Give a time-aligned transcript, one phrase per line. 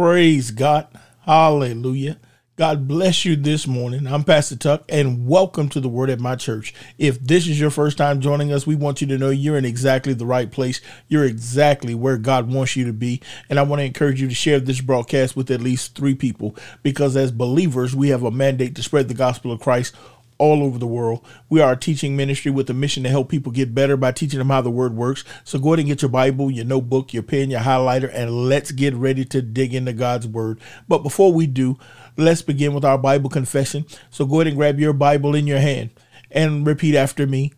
[0.00, 0.88] Praise God.
[1.26, 2.18] Hallelujah.
[2.56, 4.06] God bless you this morning.
[4.06, 6.72] I'm Pastor Tuck, and welcome to the Word at My Church.
[6.96, 9.66] If this is your first time joining us, we want you to know you're in
[9.66, 10.80] exactly the right place.
[11.08, 13.20] You're exactly where God wants you to be.
[13.50, 16.56] And I want to encourage you to share this broadcast with at least three people
[16.82, 19.94] because as believers, we have a mandate to spread the gospel of Christ
[20.40, 21.24] all over the world.
[21.50, 24.38] We are a teaching ministry with a mission to help people get better by teaching
[24.38, 25.22] them how the word works.
[25.44, 28.72] So go ahead and get your Bible, your notebook, your pen, your highlighter, and let's
[28.72, 30.58] get ready to dig into God's word.
[30.88, 31.78] But before we do,
[32.16, 33.84] let's begin with our Bible confession.
[34.08, 35.90] So go ahead and grab your Bible in your hand
[36.30, 37.52] and repeat after me.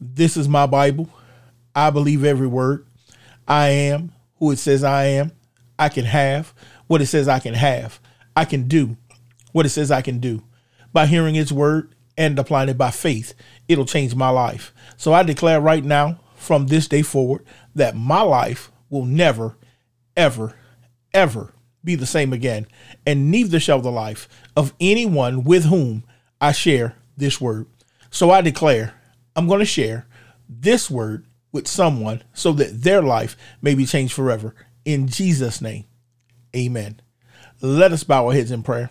[0.00, 1.08] This is my Bible.
[1.74, 2.84] I believe every word.
[3.46, 5.30] I am who it says I am.
[5.78, 6.52] I can have
[6.88, 8.00] what it says I can have.
[8.36, 8.96] I can do
[9.52, 10.42] what it says I can do.
[10.92, 13.34] By hearing its word, and applying it by faith,
[13.68, 14.72] it'll change my life.
[14.96, 17.44] So I declare right now, from this day forward,
[17.74, 19.56] that my life will never,
[20.16, 20.54] ever,
[21.12, 22.66] ever be the same again,
[23.06, 26.04] and neither shall the life of anyone with whom
[26.40, 27.66] I share this word.
[28.10, 28.94] So I declare,
[29.36, 30.06] I'm going to share
[30.48, 34.54] this word with someone so that their life may be changed forever.
[34.84, 35.84] In Jesus' name,
[36.54, 37.00] amen.
[37.60, 38.90] Let us bow our heads in prayer.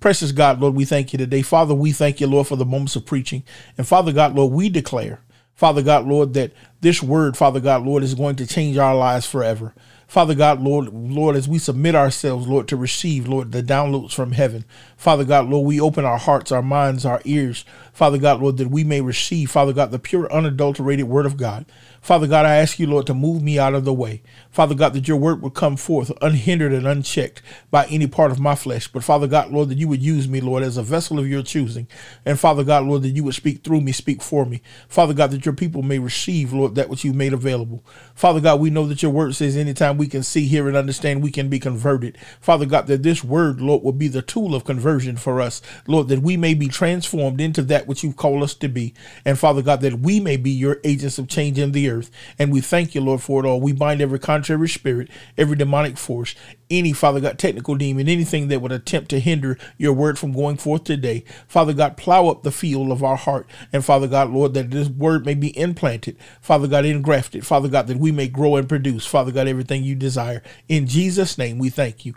[0.00, 1.42] Precious God, Lord, we thank you today.
[1.42, 3.44] Father, we thank you, Lord, for the moments of preaching.
[3.76, 5.20] And Father God, Lord, we declare,
[5.54, 9.26] Father God, Lord, that this word, Father God, Lord, is going to change our lives
[9.26, 9.74] forever.
[10.06, 14.32] Father God, Lord, Lord, as we submit ourselves, Lord, to receive, Lord, the downloads from
[14.32, 14.64] heaven.
[14.96, 17.66] Father God, Lord, we open our hearts, our minds, our ears,
[18.00, 21.66] Father God, Lord, that we may receive, Father God, the pure, unadulterated word of God.
[22.00, 24.22] Father God, I ask you, Lord, to move me out of the way.
[24.50, 28.40] Father God, that your word would come forth unhindered and unchecked by any part of
[28.40, 28.88] my flesh.
[28.88, 31.42] But Father God, Lord, that you would use me, Lord, as a vessel of your
[31.42, 31.88] choosing.
[32.24, 34.62] And Father God, Lord, that you would speak through me, speak for me.
[34.88, 37.84] Father God, that your people may receive, Lord, that which you've made available.
[38.14, 41.22] Father God, we know that your word says anytime we can see, hear, and understand,
[41.22, 42.16] we can be converted.
[42.40, 45.60] Father God, that this word, Lord, will be the tool of conversion for us.
[45.86, 48.94] Lord, that we may be transformed into that which you've called us to be.
[49.24, 52.08] And Father God, that we may be your agents of change in the earth.
[52.38, 53.60] And we thank you, Lord, for it all.
[53.60, 56.36] We bind every contrary spirit, every demonic force,
[56.70, 60.56] any, Father God, technical demon, anything that would attempt to hinder your word from going
[60.56, 61.24] forth today.
[61.48, 63.50] Father God, plow up the field of our heart.
[63.72, 66.16] And Father God, Lord, that this word may be implanted.
[66.40, 67.44] Father God, engrafted.
[67.44, 69.04] Father God, that we may grow and produce.
[69.04, 70.44] Father God, everything you desire.
[70.68, 72.14] In Jesus' name, we thank you.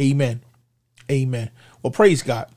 [0.00, 0.42] Amen.
[1.10, 1.50] Amen.
[1.82, 2.48] Well, praise God.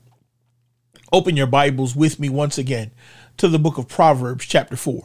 [1.12, 2.90] Open your Bibles with me once again
[3.36, 5.04] to the book of Proverbs, chapter 4.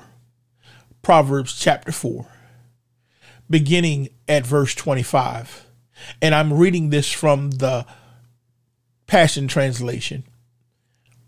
[1.04, 2.26] Proverbs, chapter 4,
[3.48, 5.68] beginning at verse 25.
[6.20, 7.86] And I'm reading this from the
[9.06, 10.24] Passion Translation.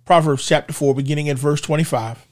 [0.06, 2.28] Proverbs chapter 4, beginning at verse 25.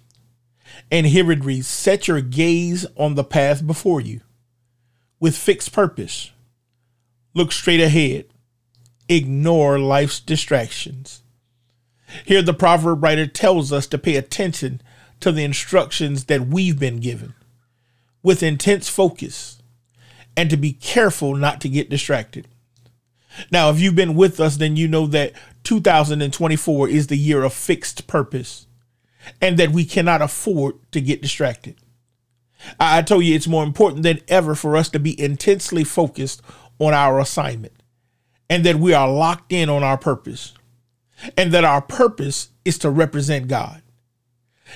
[0.90, 4.22] And here it reads Set your gaze on the path before you
[5.19, 6.31] with fixed purpose.
[7.35, 8.25] Look straight ahead.
[9.08, 11.21] Ignore life's distractions.
[12.25, 14.81] Here, the proverb writer tells us to pay attention
[15.19, 17.34] to the instructions that we've been given
[18.23, 19.61] with intense focus
[20.35, 22.47] and to be careful not to get distracted.
[23.52, 27.53] Now, if you've been with us, then you know that 2024 is the year of
[27.53, 28.67] fixed purpose
[29.40, 31.75] and that we cannot afford to get distracted.
[32.79, 36.41] I told you it's more important than ever for us to be intensely focused
[36.79, 37.73] on our assignment
[38.49, 40.53] and that we are locked in on our purpose
[41.38, 43.82] and that our purpose is to represent God.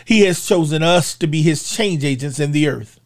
[0.04, 3.00] He has chosen us to be his change agents in the earth.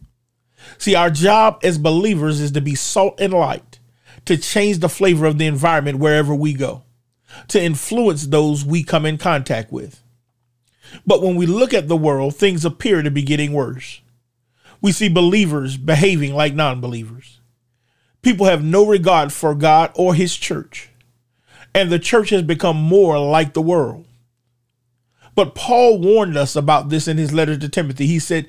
[0.77, 3.79] See, our job as believers is to be salt and light,
[4.25, 6.83] to change the flavor of the environment wherever we go,
[7.49, 10.01] to influence those we come in contact with.
[11.05, 14.01] But when we look at the world, things appear to be getting worse.
[14.81, 17.39] We see believers behaving like non believers.
[18.21, 20.88] People have no regard for God or his church,
[21.73, 24.05] and the church has become more like the world.
[25.35, 28.07] But Paul warned us about this in his letter to Timothy.
[28.07, 28.47] He said,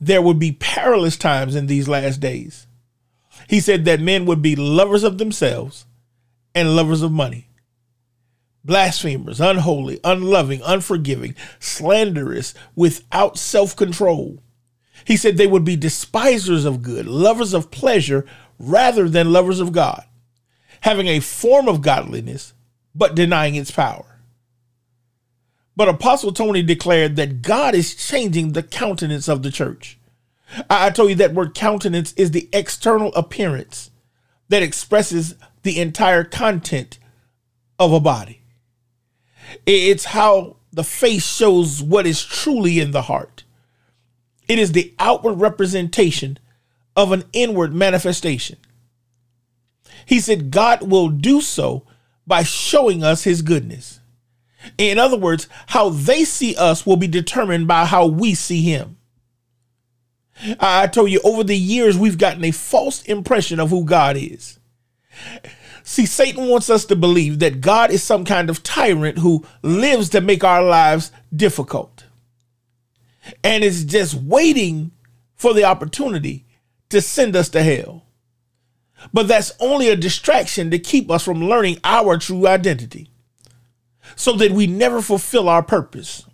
[0.00, 2.66] There would be perilous times in these last days.
[3.48, 5.84] He said that men would be lovers of themselves
[6.54, 7.48] and lovers of money,
[8.64, 14.38] blasphemers, unholy, unloving, unforgiving, slanderous, without self control.
[15.04, 18.26] He said they would be despisers of good, lovers of pleasure
[18.58, 20.04] rather than lovers of God,
[20.82, 22.52] having a form of godliness,
[22.94, 24.20] but denying its power.
[25.76, 29.98] But Apostle Tony declared that God is changing the countenance of the church.
[30.68, 33.90] I, told you that word countenance is the external appearance
[34.48, 36.98] that expresses the entire content
[37.78, 38.42] of a body.
[39.64, 43.44] It's how the face shows what is truly in the heart.
[44.48, 46.38] It is the outward representation
[46.96, 48.58] of an inward manifestation.
[50.06, 51.84] He said God will do so
[52.30, 53.98] by showing us his goodness.
[54.78, 58.96] In other words, how they see us will be determined by how we see him.
[60.60, 64.60] I told you over the years, we've gotten a false impression of who God is.
[65.82, 70.08] See, Satan wants us to believe that God is some kind of tyrant who lives
[70.10, 72.04] to make our lives difficult
[73.42, 74.92] and is just waiting
[75.34, 76.46] for the opportunity
[76.90, 78.04] to send us to hell.
[79.12, 83.10] But that's only a distraction to keep us from learning our true identity
[84.16, 86.26] so that we never fulfill our purpose,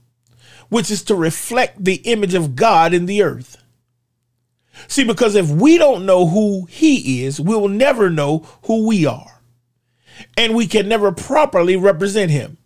[0.68, 3.62] which is to reflect the image of God in the earth.
[4.88, 9.06] See, because if we don't know who He is, we will never know who we
[9.06, 9.40] are,
[10.36, 12.58] and we can never properly represent Him.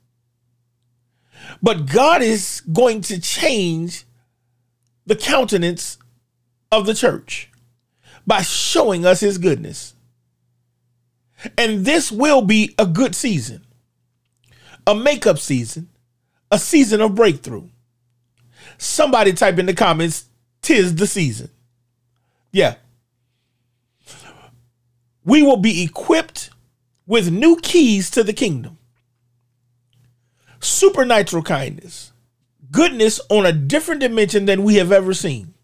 [1.62, 4.04] But God is going to change
[5.06, 5.98] the countenance
[6.72, 7.49] of the church
[8.26, 9.94] by showing us His goodness.
[11.56, 13.64] And this will be a good season,
[14.86, 15.88] a makeup season,
[16.50, 17.68] a season of breakthrough.
[18.78, 20.26] Somebody type in the comments,
[20.62, 21.50] tis the season.
[22.52, 22.76] Yeah.
[25.24, 26.50] We will be equipped
[27.06, 28.78] with new keys to the kingdom.
[30.60, 32.12] Supernatural kindness,
[32.70, 35.54] goodness on a different dimension than we have ever seen.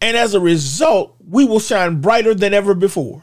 [0.00, 3.22] And as a result, we will shine brighter than ever before.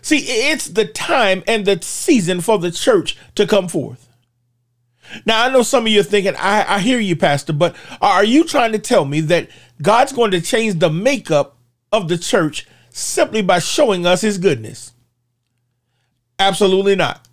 [0.00, 4.08] See, it's the time and the season for the church to come forth.
[5.26, 8.24] Now, I know some of you are thinking, I, I hear you, Pastor, but are
[8.24, 9.48] you trying to tell me that
[9.80, 11.56] God's going to change the makeup
[11.92, 14.92] of the church simply by showing us his goodness?
[16.38, 17.28] Absolutely not.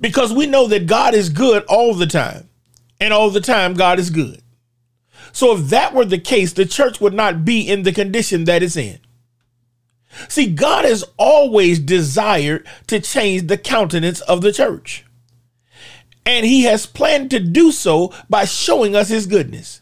[0.00, 2.48] Because we know that God is good all the time,
[3.00, 4.40] and all the time, God is good.
[5.32, 8.62] So, if that were the case, the church would not be in the condition that
[8.62, 8.98] it's in.
[10.28, 15.04] See, God has always desired to change the countenance of the church.
[16.26, 19.80] And he has planned to do so by showing us his goodness.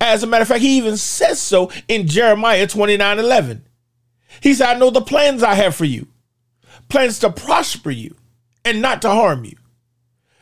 [0.00, 3.66] As a matter of fact, he even says so in Jeremiah 29 11.
[4.40, 6.06] He said, I know the plans I have for you
[6.88, 8.14] plans to prosper you
[8.64, 9.56] and not to harm you,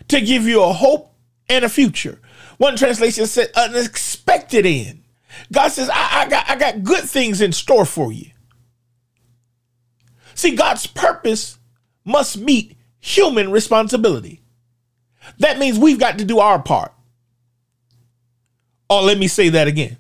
[0.09, 1.15] to give you a hope
[1.49, 2.19] and a future.
[2.59, 5.03] One translation said, unexpected end.
[5.53, 8.31] God says, I, I, got, I got good things in store for you.
[10.35, 11.59] See, God's purpose
[12.05, 14.43] must meet human responsibility.
[15.39, 16.93] That means we've got to do our part.
[18.91, 19.99] Oh, let me say that again.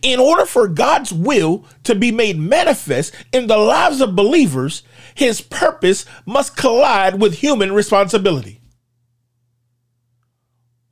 [0.00, 4.84] In order for God's will to be made manifest in the lives of believers,
[5.14, 8.61] his purpose must collide with human responsibility.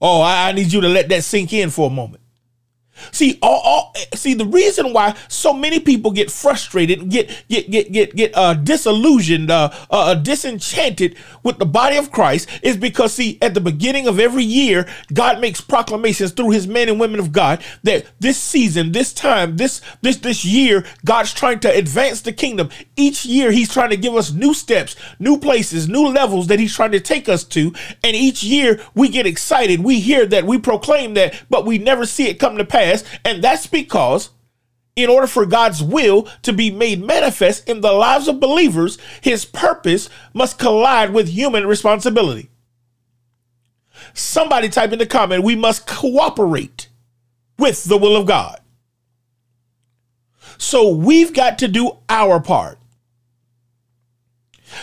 [0.00, 2.22] Oh, I need you to let that sink in for a moment.
[3.12, 7.92] See, all, all, see the reason why so many people get frustrated get get get
[7.92, 13.14] get get uh, disillusioned, uh, uh, uh, disenchanted with the body of Christ is because
[13.14, 17.20] see, at the beginning of every year, God makes proclamations through His men and women
[17.20, 22.20] of God that this season, this time, this this this year, God's trying to advance
[22.20, 22.70] the kingdom.
[22.96, 26.74] Each year, He's trying to give us new steps, new places, new levels that He's
[26.74, 29.80] trying to take us to, and each year we get excited.
[29.80, 32.89] We hear that, we proclaim that, but we never see it come to pass
[33.24, 34.30] and that's because
[34.96, 39.44] in order for God's will to be made manifest in the lives of believers, his
[39.44, 42.50] purpose must collide with human responsibility.
[44.14, 46.88] Somebody type in the comment, we must cooperate
[47.58, 48.60] with the will of God.
[50.58, 52.78] So we've got to do our part.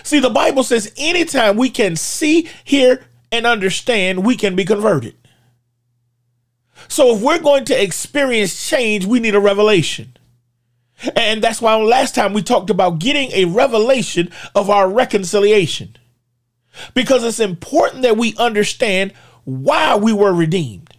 [0.03, 5.15] See, the Bible says anytime we can see, hear, and understand, we can be converted.
[6.87, 10.17] So if we're going to experience change, we need a revelation.
[11.15, 15.95] And that's why last time we talked about getting a revelation of our reconciliation.
[16.93, 19.13] Because it's important that we understand
[19.43, 20.95] why we were redeemed.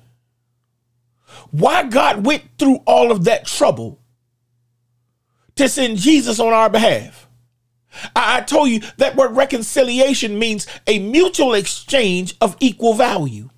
[1.50, 4.00] Why God went through all of that trouble
[5.56, 7.28] to send Jesus on our behalf.
[8.14, 13.50] I, told you that word reconciliation means a mutual exchange of equal value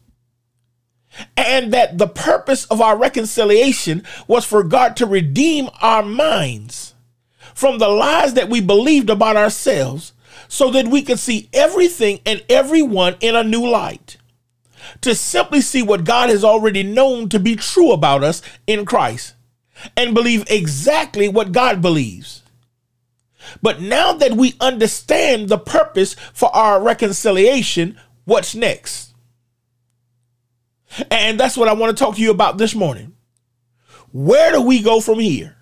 [1.37, 6.95] and that the purpose of our reconciliation was for God to redeem our minds
[7.55, 10.13] from the lies that we believed about ourselves
[10.49, 14.17] so that we could see everything and everyone in a new light.
[15.03, 19.35] To simply see what God has already known to be true about us in Christ
[19.97, 22.43] and believe exactly what God believes.
[23.63, 29.10] But now that we understand the purpose for our reconciliation, what's next?
[31.11, 33.15] And that's what I want to talk to you about this morning.
[34.13, 35.57] Where do we go from here?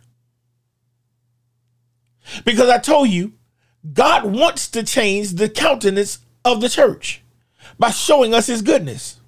[2.44, 3.34] Because I told you,
[3.92, 7.22] God wants to change the countenance of the church
[7.78, 9.20] by showing us his goodness.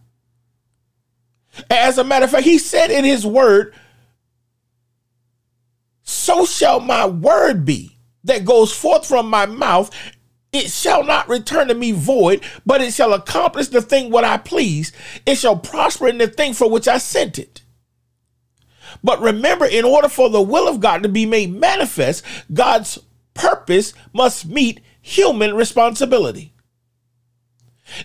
[1.70, 3.74] As a matter of fact, he said in his word,
[6.02, 9.90] So shall my word be that goes forth from my mouth.
[10.52, 14.36] It shall not return to me void, but it shall accomplish the thing what I
[14.36, 14.92] please.
[15.24, 17.62] It shall prosper in the thing for which I sent it.
[19.02, 22.98] But remember, in order for the will of God to be made manifest, God's
[23.34, 26.52] purpose must meet human responsibility.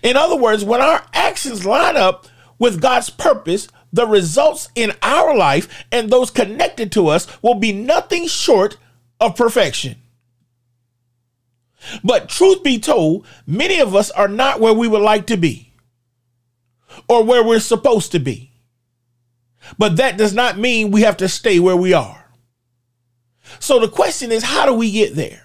[0.03, 2.27] In other words, when our actions line up
[2.59, 7.71] with God's purpose, the results in our life and those connected to us will be
[7.71, 8.77] nothing short
[9.19, 9.95] of perfection.
[12.03, 15.73] But truth be told, many of us are not where we would like to be
[17.07, 18.51] or where we're supposed to be.
[19.77, 22.25] But that does not mean we have to stay where we are.
[23.59, 25.43] So the question is, how do we get there?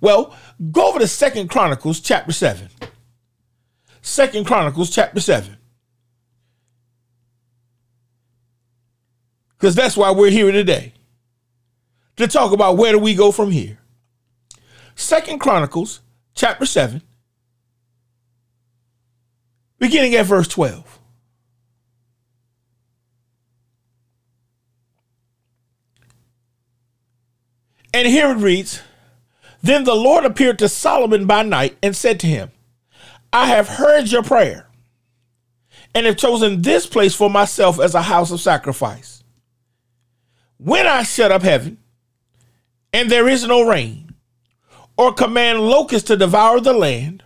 [0.00, 0.36] Well,
[0.70, 2.68] go over to Second Chronicles chapter 7.
[4.00, 5.56] Second Chronicles chapter 7.
[9.58, 10.92] Because that's why we're here today.
[12.16, 13.77] To talk about where do we go from here.
[14.98, 16.00] Second Chronicles
[16.34, 17.00] chapter 7,
[19.78, 20.98] beginning at verse 12.
[27.94, 28.82] And here it reads
[29.62, 32.50] Then the Lord appeared to Solomon by night and said to him,
[33.32, 34.66] I have heard your prayer
[35.94, 39.22] and have chosen this place for myself as a house of sacrifice.
[40.56, 41.78] When I shut up heaven
[42.92, 44.07] and there is no rain,
[44.98, 47.22] or command locusts to devour the land,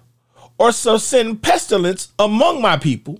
[0.59, 3.19] or so send pestilence among my people,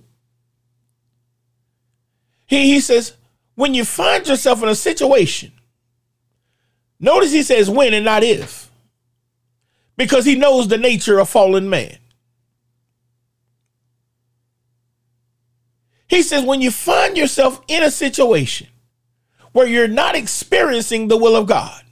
[2.45, 3.13] he, he says,
[3.55, 5.51] when you find yourself in a situation,
[6.99, 8.71] notice he says when and not if,
[9.97, 11.97] because he knows the nature of fallen man.
[16.07, 18.67] He says, when you find yourself in a situation
[19.51, 21.82] where you're not experiencing the will of God,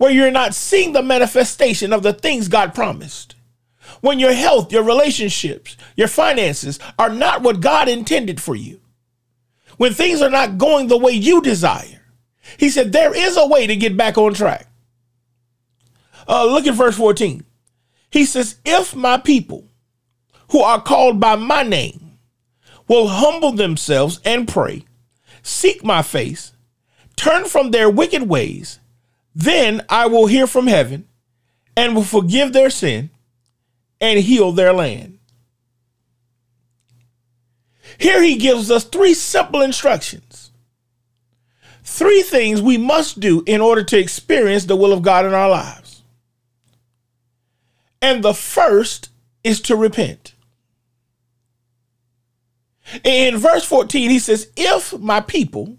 [0.00, 3.34] where you're not seeing the manifestation of the things God promised,
[4.00, 8.80] when your health, your relationships, your finances are not what God intended for you,
[9.76, 12.00] when things are not going the way you desire,
[12.56, 14.68] he said, there is a way to get back on track.
[16.26, 17.44] Uh, look at verse 14.
[18.10, 19.68] He says, If my people
[20.48, 22.12] who are called by my name
[22.88, 24.86] will humble themselves and pray,
[25.42, 26.54] seek my face,
[27.16, 28.79] turn from their wicked ways,
[29.34, 31.06] then I will hear from heaven
[31.76, 33.10] and will forgive their sin
[34.00, 35.18] and heal their land.
[37.98, 40.50] Here he gives us three simple instructions.
[41.82, 45.50] Three things we must do in order to experience the will of God in our
[45.50, 46.02] lives.
[48.00, 49.10] And the first
[49.44, 50.34] is to repent.
[53.04, 55.76] In verse 14, he says, If my people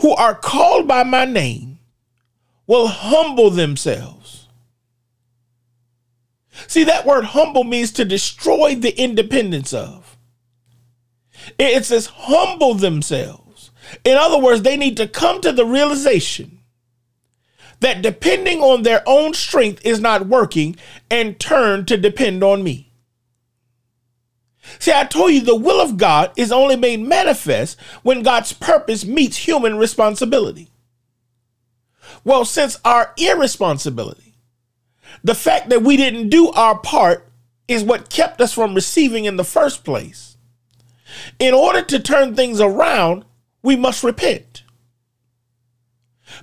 [0.00, 1.75] who are called by my name
[2.66, 4.48] will humble themselves.
[6.66, 10.16] See, that word humble means to destroy the independence of.
[11.58, 13.70] It says humble themselves.
[14.04, 16.60] In other words, they need to come to the realization
[17.80, 20.76] that depending on their own strength is not working
[21.10, 22.90] and turn to depend on me.
[24.78, 29.04] See, I told you the will of God is only made manifest when God's purpose
[29.04, 30.70] meets human responsibility.
[32.26, 34.34] Well, since our irresponsibility,
[35.24, 37.26] the fact that we didn't do our part
[37.68, 40.36] is what kept us from receiving in the first place.
[41.38, 43.24] In order to turn things around,
[43.62, 44.64] we must repent.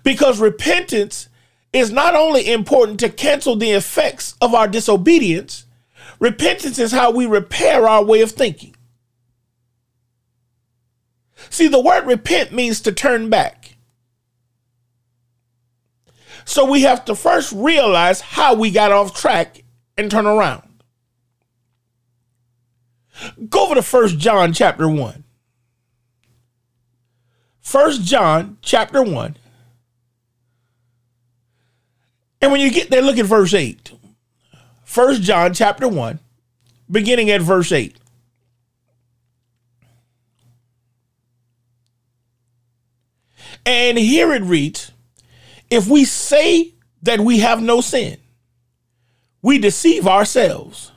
[0.04, 1.30] Because repentance
[1.72, 5.66] is not only important to cancel the effects of our disobedience,
[6.24, 8.76] Repentance is how we repair our way of thinking.
[11.50, 13.63] See, the word repent means to turn back.
[16.46, 19.64] So we have to first realize how we got off track
[19.98, 20.84] and turn around.
[23.50, 25.24] Go over to First John chapter 1.
[27.62, 29.38] First John chapter 1.
[32.42, 33.94] And when you get there, look at verse 8.
[34.84, 36.20] First John chapter 1,
[36.92, 37.98] beginning at verse 8.
[43.66, 44.93] And here it reads
[45.74, 48.18] If we say that we have no sin,
[49.42, 50.92] we deceive ourselves,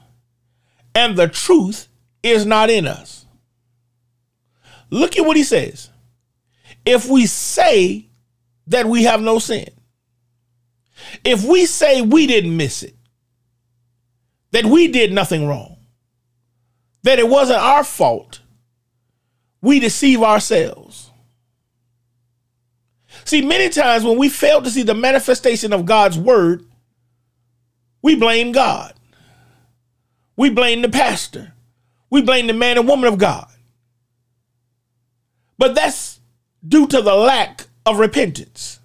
[0.95, 1.89] and the truth
[2.23, 3.25] is not in us.
[4.91, 5.91] Look at what he says.
[6.85, 8.11] If we say
[8.67, 9.69] that we have no sin,
[11.25, 12.97] If we say we didn't miss it,
[14.53, 15.77] that we did nothing wrong,
[17.03, 18.41] that it wasn't our fault,
[19.61, 21.06] we deceive ourselves.
[23.27, 26.65] See, many times when we fail to see the manifestation of God's word,
[28.01, 28.95] we blame God.
[30.37, 31.53] We blame the pastor.
[32.09, 33.49] We blame the man and woman of God.
[35.59, 36.21] But that's
[36.67, 38.79] due to the lack of repentance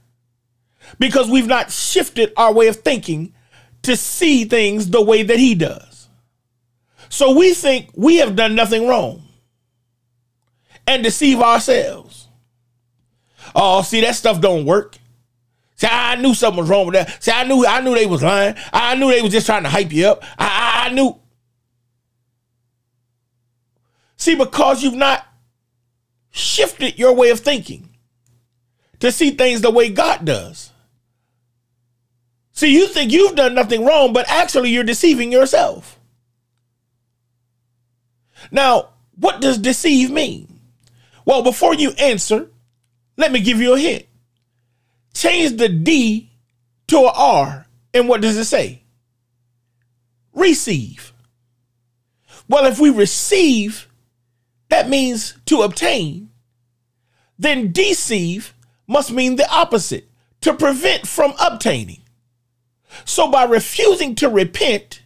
[0.97, 3.33] because we've not shifted our way of thinking
[3.83, 6.07] to see things the way that he does.
[7.09, 9.21] So we think we have done nothing wrong
[10.87, 12.10] and deceive ourselves.
[13.55, 14.97] Oh, see, that stuff don't work.
[15.75, 17.23] See, I knew something was wrong with that.
[17.23, 18.55] See, I knew I knew they was lying.
[18.71, 20.23] I knew they was just trying to hype you up.
[20.37, 21.17] I, I, knew.
[24.15, 25.25] See, because you've not
[26.29, 27.89] shifted your way of thinking
[28.99, 30.71] to see things the way God does.
[32.51, 35.99] See, you think you've done nothing wrong, but actually you're deceiving yourself.
[38.51, 40.59] Now, what does deceive mean?
[41.25, 42.50] Well, before you answer,
[43.21, 44.05] let me give you a hint.
[45.13, 46.31] Change the D
[46.87, 48.81] to a R, and what does it say?
[50.33, 51.13] Receive.
[52.47, 53.87] Well, if we receive,
[54.69, 56.31] that means to obtain.
[57.37, 58.53] Then deceive
[58.87, 60.09] must mean the opposite,
[60.41, 62.01] to prevent from obtaining.
[63.05, 65.01] So by refusing to repent,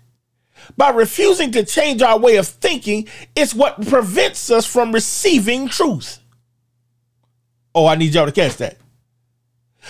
[0.77, 6.19] by refusing to change our way of thinking, it's what prevents us from receiving truth.
[7.75, 8.77] Oh, I need y'all to catch that.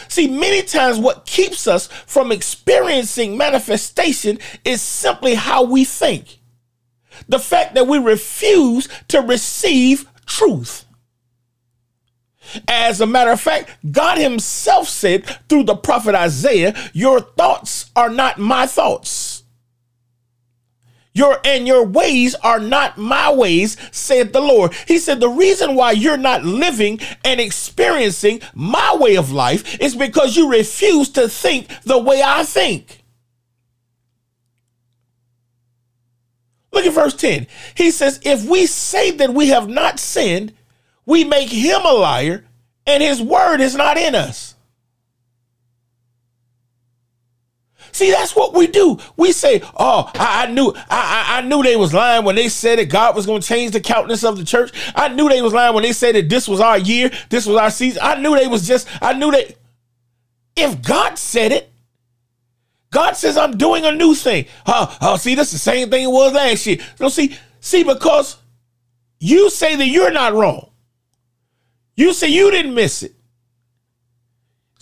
[0.07, 6.39] See, many times what keeps us from experiencing manifestation is simply how we think.
[7.29, 10.85] The fact that we refuse to receive truth.
[12.67, 18.09] As a matter of fact, God Himself said through the prophet Isaiah, Your thoughts are
[18.09, 19.34] not my thoughts
[21.15, 24.73] your and your ways are not my ways, said the Lord.
[24.87, 29.95] He said the reason why you're not living and experiencing my way of life is
[29.95, 33.01] because you refuse to think the way I think.
[36.73, 37.47] Look at verse 10.
[37.75, 40.53] He says, If we say that we have not sinned,
[41.05, 42.43] we make him a liar,
[42.85, 44.54] and his word is not in us.
[47.95, 48.99] See, that's what we do.
[49.15, 52.77] We say, "Oh, I, I knew, I, I, knew they was lying when they said
[52.77, 54.73] that God was going to change the countenance of the church.
[54.93, 57.55] I knew they was lying when they said that this was our year, this was
[57.55, 58.01] our season.
[58.03, 59.55] I knew they was just, I knew that.
[60.57, 61.71] If God said it,
[62.91, 66.03] God says, "I'm doing a new thing." Oh, oh see, this is the same thing
[66.03, 66.79] it was last year.
[66.95, 68.35] So see, see, because
[69.21, 70.69] you say that you're not wrong.
[71.95, 73.15] You say you didn't miss it.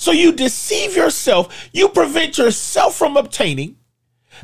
[0.03, 3.77] So you deceive yourself, you prevent yourself from obtaining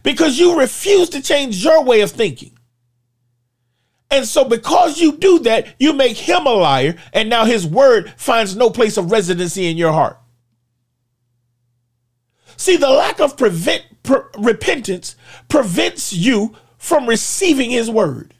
[0.03, 2.57] because you refuse to change your way of thinking.
[4.09, 8.13] And so, because you do that, you make him a liar, and now his word
[8.15, 10.17] finds no place of residency in your heart.
[12.55, 15.17] See, the lack of prevent, pre- repentance
[15.49, 18.33] prevents you from receiving his word.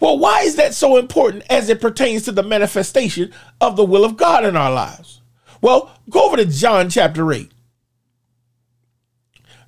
[0.00, 4.04] Well, why is that so important as it pertains to the manifestation of the will
[4.04, 5.20] of God in our lives?
[5.60, 7.50] Well, go over to John chapter 8.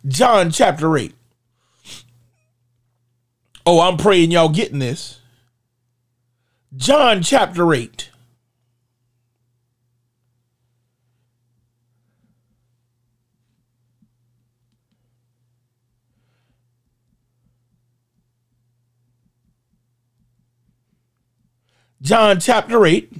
[0.07, 1.14] John chapter 8.
[3.66, 5.20] Oh, I'm praying y'all getting this.
[6.77, 8.11] John chapter 8.
[22.01, 23.12] John chapter 8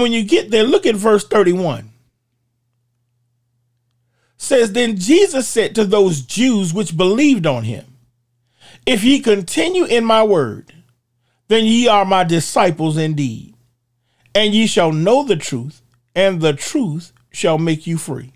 [0.00, 1.90] And when you get there, look at verse 31.
[4.38, 7.84] Says, Then Jesus said to those Jews which believed on him,
[8.86, 10.72] If ye continue in my word,
[11.48, 13.52] then ye are my disciples indeed,
[14.34, 15.82] and ye shall know the truth,
[16.14, 18.32] and the truth shall make you free.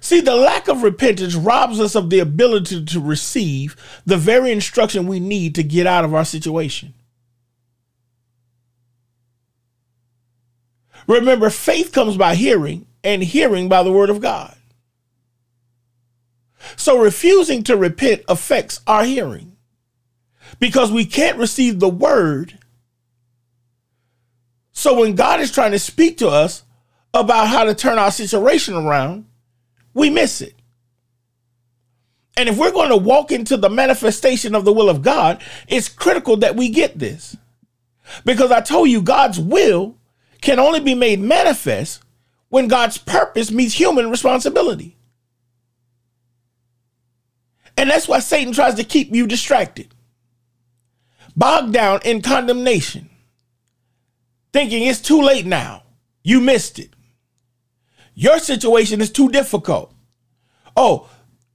[0.00, 5.06] See, the lack of repentance robs us of the ability to receive the very instruction
[5.06, 6.94] we need to get out of our situation.
[11.06, 14.54] Remember, faith comes by hearing, and hearing by the word of God.
[16.76, 19.56] So refusing to repent affects our hearing
[20.58, 22.58] because we can't receive the word.
[24.72, 26.62] So when God is trying to speak to us
[27.14, 29.24] about how to turn our situation around,
[29.94, 30.54] we miss it.
[32.36, 35.88] And if we're going to walk into the manifestation of the will of God, it's
[35.88, 37.36] critical that we get this.
[38.24, 39.96] Because I told you, God's will
[40.40, 42.02] can only be made manifest
[42.48, 44.96] when God's purpose meets human responsibility.
[47.76, 49.94] And that's why Satan tries to keep you distracted,
[51.36, 53.10] bogged down in condemnation,
[54.52, 55.82] thinking it's too late now.
[56.22, 56.90] You missed it.
[58.18, 59.94] Your situation is too difficult.
[60.76, 61.08] Oh,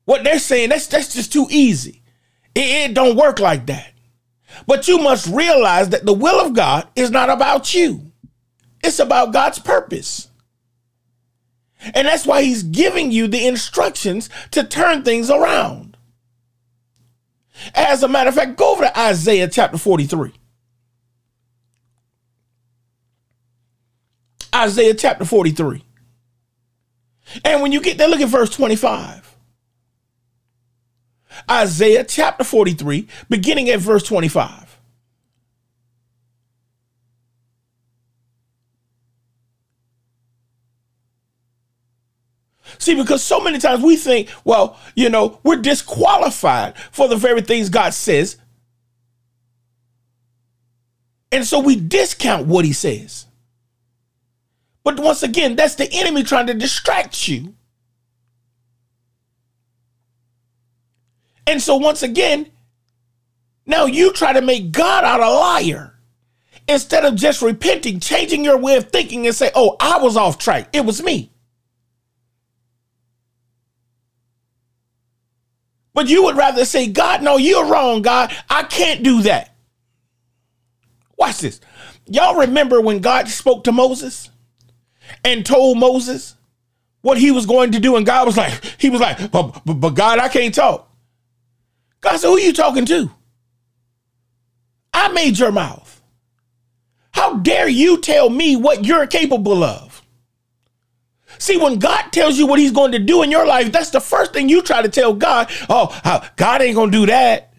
[0.05, 2.01] what they're saying, that's, that's just too easy.
[2.55, 3.91] It, it don't work like that.
[4.65, 8.13] But you must realize that the will of God is not about you.
[8.81, 10.29] It's about God's purpose.
[11.93, 15.97] And that's why he's giving you the instructions to turn things around.
[17.75, 20.31] As a matter of fact, go over to Isaiah chapter 43.
[24.55, 25.83] Isaiah chapter 43.
[27.43, 29.37] And when you get there, look at verse 25.
[31.49, 34.63] Isaiah chapter 43, beginning at verse 25.
[42.79, 47.41] See, because so many times we think, well, you know, we're disqualified for the very
[47.41, 48.37] things God says.
[51.31, 53.25] And so we discount what he says.
[54.83, 57.55] But once again, that's the enemy trying to distract you
[61.45, 62.51] And so once again,
[63.65, 65.93] now you try to make God out a liar
[66.67, 70.37] instead of just repenting, changing your way of thinking and say, oh, I was off
[70.37, 70.69] track.
[70.73, 71.31] It was me.
[75.93, 78.33] But you would rather say, God, no, you're wrong, God.
[78.49, 79.55] I can't do that.
[81.17, 81.59] Watch this.
[82.07, 84.29] Y'all remember when God spoke to Moses
[85.23, 86.35] and told Moses
[87.01, 87.95] what he was going to do?
[87.95, 90.89] And God was like, he was like, but, but, but God, I can't talk.
[92.01, 93.09] God said, Who are you talking to?
[94.93, 96.01] I made your mouth.
[97.11, 100.01] How dare you tell me what you're capable of?
[101.39, 103.99] See, when God tells you what he's going to do in your life, that's the
[103.99, 105.49] first thing you try to tell God.
[105.69, 107.53] Oh, God ain't going to do that.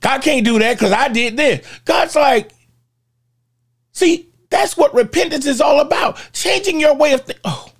[0.00, 1.66] God can't do that because I did this.
[1.84, 2.52] God's like,
[3.92, 6.20] see, that's what repentance is all about.
[6.32, 7.42] Changing your way of thinking.
[7.44, 7.70] Oh,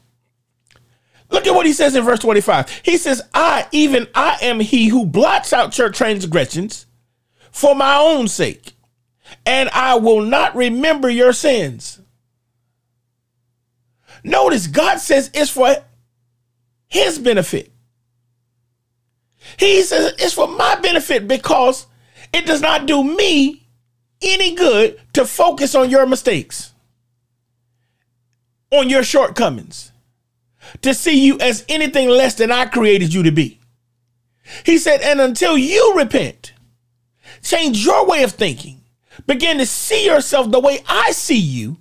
[1.31, 2.83] Look at what he says in verse 25.
[2.85, 6.87] He says, I, even I am he who blots out your transgressions
[7.53, 8.73] for my own sake,
[9.47, 12.01] and I will not remember your sins.
[14.25, 15.77] Notice God says it's for
[16.89, 17.73] his benefit.
[19.57, 21.87] He says it's for my benefit because
[22.33, 23.69] it does not do me
[24.23, 26.73] any good to focus on your mistakes,
[28.71, 29.93] on your shortcomings
[30.83, 33.61] to see you as anything less than I created you to be.
[34.65, 36.53] He said, and until you repent,
[37.43, 38.83] change your way of thinking,
[39.27, 41.79] begin to see yourself the way I see you,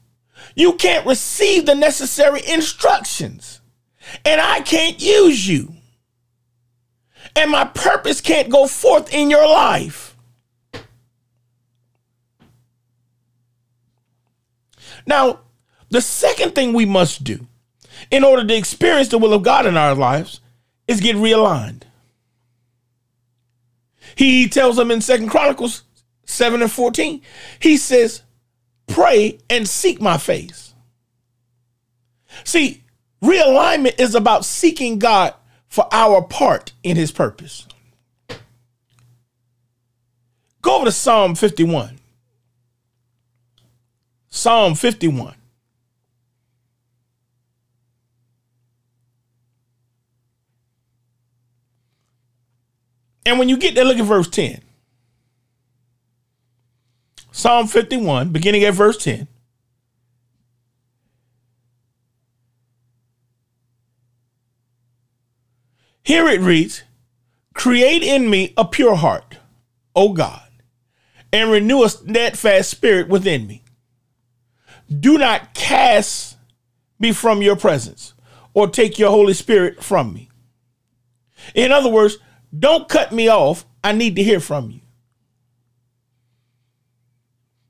[0.55, 3.61] you can't receive the necessary instructions.
[4.25, 5.73] And I can't use you.
[7.35, 10.08] And my purpose can't go forth in your life.
[15.09, 15.39] Now,
[15.89, 17.47] the second thing we must do
[18.11, 20.39] in order to experience the will of God in our lives
[20.87, 21.81] is get realigned.
[24.15, 25.83] He tells them in Second Chronicles
[26.25, 27.21] 7 and 14,
[27.59, 28.21] he says,
[28.85, 30.75] pray and seek my face.
[32.43, 32.83] See,
[33.23, 35.33] realignment is about seeking God
[35.67, 37.67] for our part in his purpose.
[40.61, 41.98] Go over to Psalm 51.
[44.39, 45.35] Psalm 51.
[53.25, 54.61] And when you get there, look at verse 10.
[57.31, 59.27] Psalm 51, beginning at verse 10.
[66.01, 66.83] Here it reads
[67.53, 69.37] Create in me a pure heart,
[69.93, 70.49] O God,
[71.33, 73.63] and renew a steadfast spirit within me.
[74.97, 76.37] Do not cast
[76.99, 78.13] me from your presence
[78.53, 80.29] or take your Holy Spirit from me.
[81.53, 82.17] In other words,
[82.57, 83.65] don't cut me off.
[83.83, 84.81] I need to hear from you.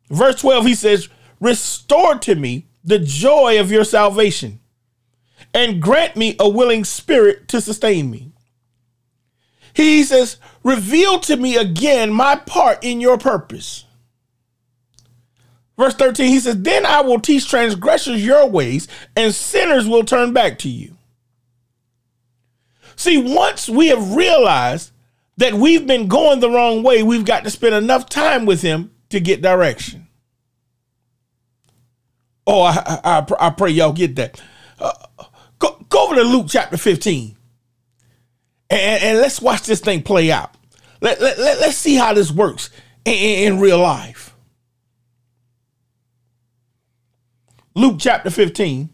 [0.10, 4.60] Verse 12, he says, Restore to me the joy of your salvation
[5.54, 8.32] and grant me a willing spirit to sustain me.
[9.74, 13.86] He says, Reveal to me again my part in your purpose.
[15.80, 20.34] Verse 13, he says, Then I will teach transgressors your ways, and sinners will turn
[20.34, 20.98] back to you.
[22.98, 24.92] See, once we have realized
[25.38, 28.92] that we've been going the wrong way, we've got to spend enough time with him
[29.08, 30.10] to get direction.
[32.46, 34.42] Oh, I, I, I pray y'all get that.
[34.78, 34.92] Uh,
[35.60, 37.38] go, go over to Luke chapter 15
[38.70, 40.54] and, and let's watch this thing play out.
[41.00, 42.70] Let, let, let, us see how this works
[43.06, 44.29] in, in, in real life.
[47.80, 48.90] Luke chapter 15.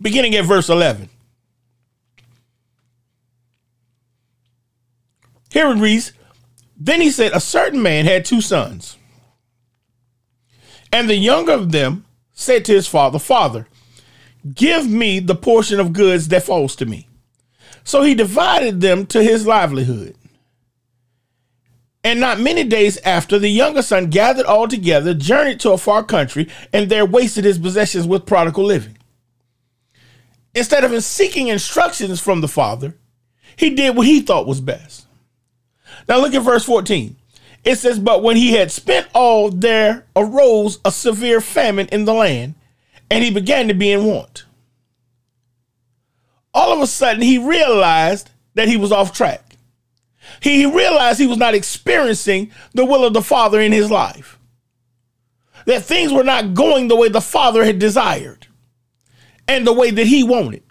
[0.00, 1.10] Beginning at verse 11.
[5.50, 6.14] Here it reads
[6.78, 8.96] Then he said, A certain man had two sons.
[10.90, 13.68] And the younger of them said to his father, Father,
[14.54, 17.06] give me the portion of goods that falls to me.
[17.84, 20.16] So he divided them to his livelihood.
[22.04, 26.04] And not many days after, the younger son gathered all together, journeyed to a far
[26.04, 28.98] country, and there wasted his possessions with prodigal living.
[30.54, 32.94] Instead of seeking instructions from the father,
[33.56, 35.06] he did what he thought was best.
[36.06, 37.16] Now look at verse 14.
[37.64, 42.12] It says, But when he had spent all, there arose a severe famine in the
[42.12, 42.54] land,
[43.10, 44.44] and he began to be in want.
[46.52, 49.43] All of a sudden, he realized that he was off track.
[50.40, 54.38] He realized he was not experiencing the will of the Father in his life,
[55.66, 58.46] that things were not going the way the Father had desired
[59.48, 60.62] and the way that he wanted.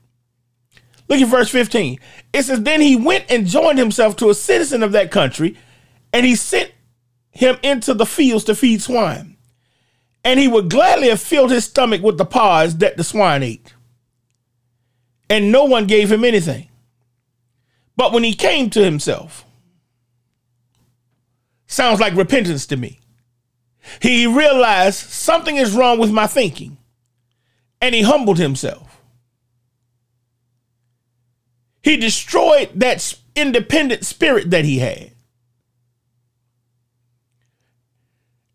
[1.10, 2.00] Look at verse 15.
[2.34, 5.58] It says, Then he went and joined himself to a citizen of that country,
[6.12, 6.72] and he sent
[7.32, 9.38] him into the fields to feed swine.
[10.24, 13.74] And he would gladly have filled his stomach with the pods that the swine ate.
[15.30, 16.70] And no one gave him anything.
[17.96, 19.46] But when he came to himself,
[21.68, 23.00] sounds like repentance to me.
[24.02, 26.78] He realized something is wrong with my thinking.
[27.82, 29.02] And he humbled himself.
[31.82, 35.14] He destroyed that independent spirit that he had.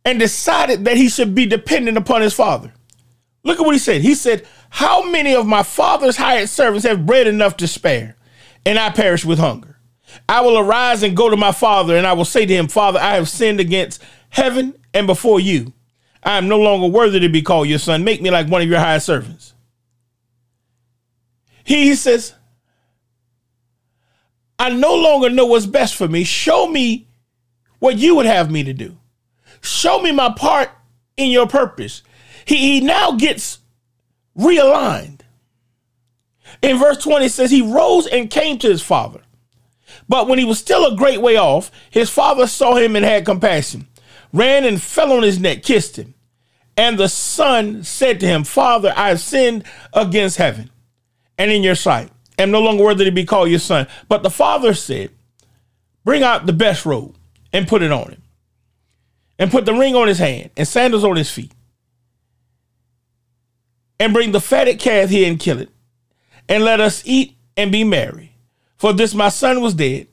[0.09, 2.73] and decided that he should be dependent upon his father.
[3.43, 4.01] Look at what he said.
[4.01, 8.17] He said, How many of my father's hired servants have bread enough to spare,
[8.65, 9.79] and I perish with hunger?
[10.29, 12.99] I will arise and go to my father, and I will say to him, Father,
[12.99, 15.73] I have sinned against heaven and before you.
[16.23, 18.05] I am no longer worthy to be called your son.
[18.05, 19.55] Make me like one of your hired servants.
[21.65, 22.35] He says,
[24.59, 26.25] I no longer know what's best for me.
[26.25, 27.09] Show me
[27.79, 28.99] what you would have me to do.
[29.61, 30.71] Show me my part
[31.17, 32.03] in your purpose.
[32.45, 33.59] He, he now gets
[34.37, 35.18] realigned.
[36.63, 39.21] In verse 20, it says, He rose and came to his father.
[40.09, 43.25] But when he was still a great way off, his father saw him and had
[43.25, 43.87] compassion,
[44.33, 46.15] ran and fell on his neck, kissed him.
[46.77, 50.71] And the son said to him, Father, I have sinned against heaven
[51.39, 53.87] and in your sight, am no longer worthy to be called your son.
[54.09, 55.11] But the father said,
[56.05, 57.17] Bring out the best robe
[57.53, 58.23] and put it on him
[59.39, 61.53] and put the ring on his hand and sandals on his feet.
[64.01, 65.71] And bring the fatted calf here and kill it.
[66.49, 68.37] And let us eat and be merry.
[68.77, 70.09] For this my son was dead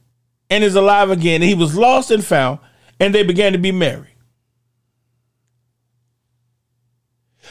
[0.49, 1.41] and is alive again.
[1.41, 2.59] And he was lost and found,
[2.99, 4.09] and they began to be merry.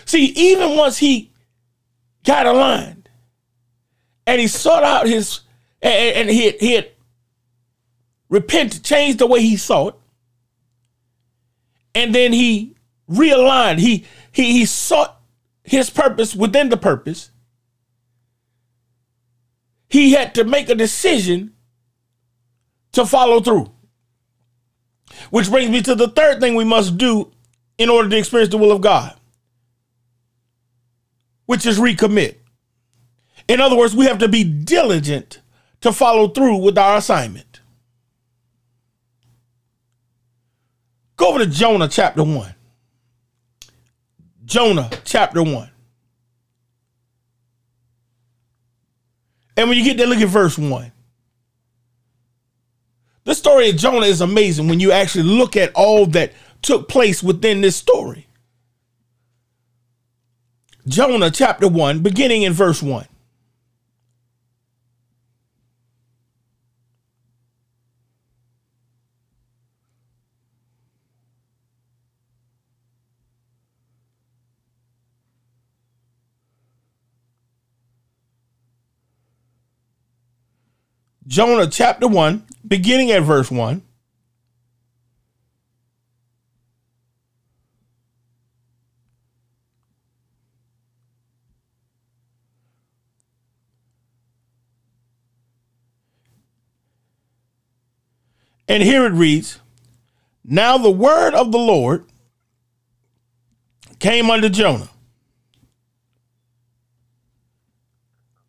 [0.05, 1.33] See, even once he
[2.25, 3.09] got aligned
[4.27, 5.41] and he sought out his,
[5.81, 6.91] and, and he, had, he had
[8.29, 10.01] repented, changed the way he thought,
[11.95, 12.75] and then he
[13.09, 13.79] realigned.
[13.79, 15.21] He he he sought
[15.63, 17.31] his purpose within the purpose.
[19.95, 21.53] He had to make a decision
[22.91, 23.71] to follow through.
[25.31, 27.31] Which brings me to the third thing we must do
[27.79, 29.15] in order to experience the will of God,
[31.47, 32.39] which is recommit.
[33.47, 35.41] In other words, we have to be diligent
[35.83, 37.61] to follow through with our assignment.
[41.17, 42.53] Go over to Jonah chapter 1.
[44.45, 45.71] Jonah chapter 1.
[49.57, 50.93] And when you get there, look at verse 1.
[53.25, 57.23] The story of Jonah is amazing when you actually look at all that took place
[57.23, 58.27] within this story.
[60.87, 63.07] Jonah chapter 1, beginning in verse 1.
[81.35, 83.83] Jonah chapter 1, beginning at verse 1.
[98.69, 99.59] And here it reads
[100.45, 102.07] Now the word of the Lord
[103.99, 104.89] came unto Jonah,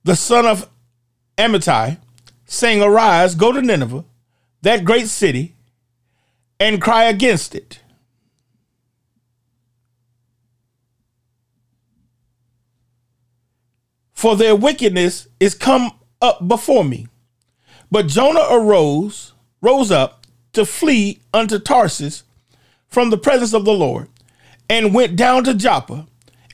[0.03, 0.69] the son of
[1.35, 1.97] Amittai,
[2.45, 4.05] saying, Arise, go to Nineveh,
[4.61, 5.55] that great city,
[6.59, 7.79] and cry against it.
[14.13, 17.07] For their wickedness is come up before me.
[17.91, 22.23] But Jonah arose rose up to flee unto Tarsus
[22.87, 24.07] from the presence of the Lord
[24.69, 26.07] and went down to Joppa,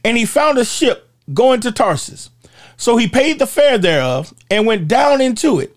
[0.03, 2.29] and he found a ship going to Tarsus.
[2.77, 5.75] So he paid the fare thereof and went down into it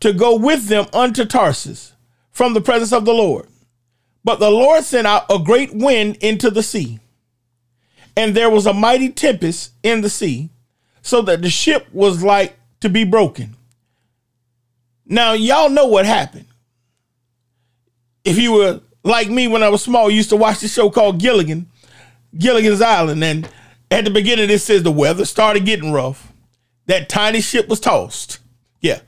[0.00, 1.94] to go with them unto Tarsus
[2.30, 3.46] from the presence of the Lord.
[4.24, 7.00] But the Lord sent out a great wind into the sea,
[8.16, 10.50] and there was a mighty tempest in the sea,
[11.02, 13.56] so that the ship was like to be broken.
[15.06, 16.46] Now, y'all know what happened
[18.24, 21.18] if you were like me when I was small, used to watch the show called
[21.18, 21.66] Gilligan,
[22.36, 23.48] Gilligan's Island, and
[23.90, 26.32] at the beginning it says the weather started getting rough.
[26.86, 28.38] That tiny ship was tossed.
[28.80, 29.00] Yeah,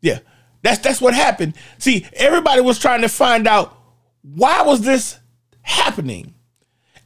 [0.00, 0.20] yeah.
[0.62, 1.54] That's that's what happened.
[1.78, 3.76] See, everybody was trying to find out
[4.22, 5.18] why was this
[5.62, 6.34] happening,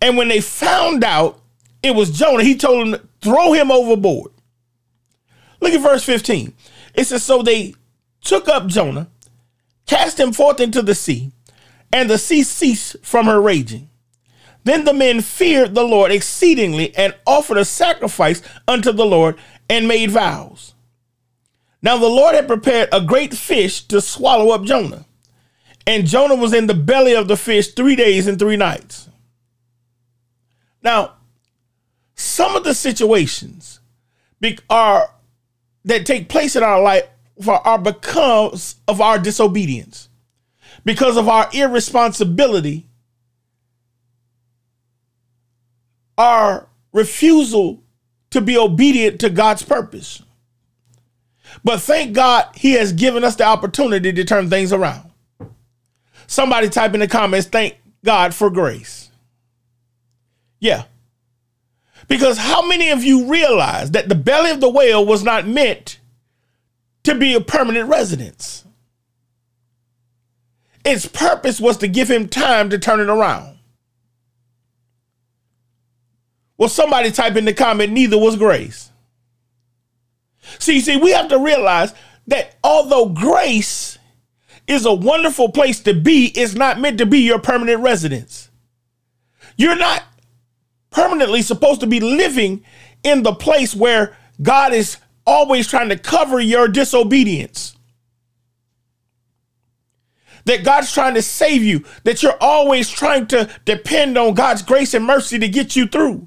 [0.00, 1.40] and when they found out
[1.82, 4.32] it was Jonah, he told them throw him overboard.
[5.60, 6.52] Look at verse 15.
[6.94, 7.74] It says, So they
[8.20, 9.08] took up Jonah,
[9.86, 11.32] cast him forth into the sea,
[11.92, 13.88] and the sea ceased from her raging.
[14.64, 19.36] Then the men feared the Lord exceedingly and offered a sacrifice unto the Lord
[19.68, 20.71] and made vows.
[21.82, 25.04] Now the Lord had prepared a great fish to swallow up Jonah.
[25.86, 29.08] And Jonah was in the belly of the fish three days and three nights.
[30.80, 31.14] Now,
[32.14, 33.80] some of the situations
[34.70, 35.10] are
[35.84, 37.04] that take place in our life
[37.48, 40.08] are because of our disobedience
[40.84, 42.86] because of our irresponsibility,
[46.18, 47.82] our refusal
[48.30, 50.22] to be obedient to God's purpose.
[51.64, 55.10] But thank God he has given us the opportunity to turn things around.
[56.26, 59.10] Somebody type in the comments, thank God for grace.
[60.60, 60.84] Yeah.
[62.08, 65.98] Because how many of you realize that the belly of the whale was not meant
[67.04, 68.64] to be a permanent residence?
[70.84, 73.58] Its purpose was to give him time to turn it around.
[76.56, 78.91] Well, somebody type in the comment, neither was grace.
[80.58, 81.94] See, see, we have to realize
[82.26, 83.98] that although grace
[84.66, 88.50] is a wonderful place to be, it's not meant to be your permanent residence.
[89.56, 90.02] You're not
[90.90, 92.64] permanently supposed to be living
[93.02, 97.76] in the place where God is always trying to cover your disobedience
[100.44, 104.94] that God's trying to save you, that you're always trying to depend on God's grace
[104.94, 106.26] and mercy to get you through.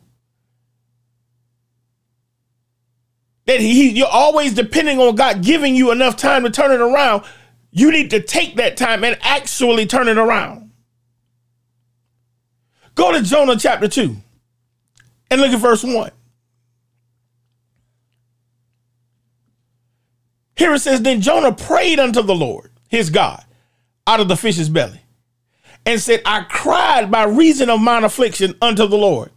[3.45, 7.23] That he, you're always depending on God giving you enough time to turn it around.
[7.71, 10.71] You need to take that time and actually turn it around.
[12.95, 14.15] Go to Jonah chapter 2
[15.29, 16.11] and look at verse 1.
[20.55, 23.43] Here it says, Then Jonah prayed unto the Lord, his God
[24.07, 25.01] out of the fish's belly
[25.85, 29.31] and said, I cried by reason of mine affliction unto the Lord.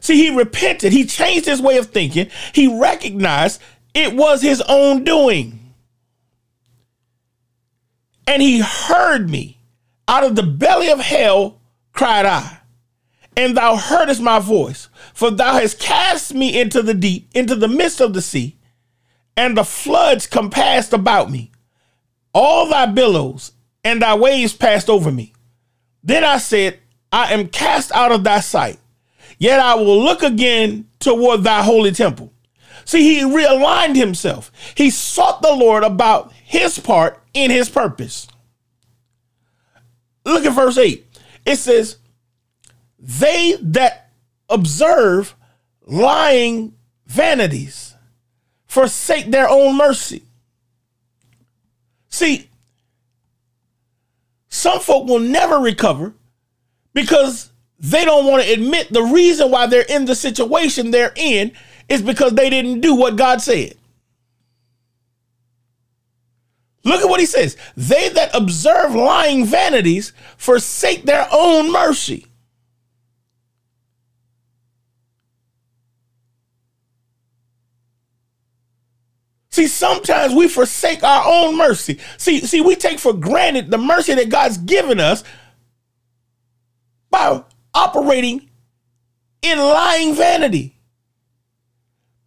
[0.00, 0.92] See, he repented.
[0.92, 2.30] He changed his way of thinking.
[2.52, 3.60] He recognized
[3.94, 5.74] it was his own doing.
[8.26, 9.56] And he heard me.
[10.08, 11.60] Out of the belly of hell
[11.92, 12.58] cried I,
[13.36, 14.88] and thou heardest my voice.
[15.14, 18.56] For thou hast cast me into the deep, into the midst of the sea,
[19.36, 21.50] and the floods compassed about me.
[22.32, 25.32] All thy billows and thy waves passed over me.
[26.04, 26.78] Then I said,
[27.10, 28.78] I am cast out of thy sight,
[29.38, 32.32] yet I will look again toward thy holy temple.
[32.84, 34.52] See, he realigned himself.
[34.76, 38.28] He sought the Lord about his part in his purpose.
[40.24, 41.04] Look at verse 8.
[41.44, 41.98] It says,
[42.98, 44.10] They that
[44.48, 45.34] observe
[45.84, 46.74] lying
[47.06, 47.94] vanities
[48.66, 50.22] forsake their own mercy.
[52.08, 52.48] See,
[54.48, 56.14] some folk will never recover
[56.92, 61.52] because they don't want to admit the reason why they're in the situation they're in
[61.88, 63.74] is because they didn't do what God said.
[66.84, 67.56] Look at what he says.
[67.76, 72.26] They that observe lying vanities forsake their own mercy.
[79.50, 81.98] See, sometimes we forsake our own mercy.
[82.18, 85.24] See, see, we take for granted the mercy that God's given us
[87.10, 87.42] by
[87.76, 88.48] operating
[89.42, 90.76] in lying vanity.